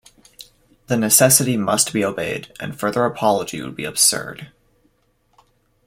[0.87, 4.49] The necessity must be obeyed, and further apology would be absurd.